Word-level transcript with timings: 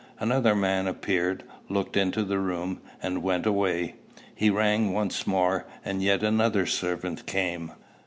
Another 0.19 0.55
man 0.55 0.87
appeared, 0.87 1.43
looked 1.69 1.95
into 1.95 2.23
the 2.23 2.39
room, 2.39 2.81
and 3.03 3.21
went 3.21 3.45
away. 3.45 3.97
He 4.33 4.49
rang 4.49 4.93
once 4.93 5.27
more, 5.27 5.67
and 5.85 6.01
yet 6.01 6.23
another 6.23 6.65
servant 6.65 7.27
came. 7.27 7.73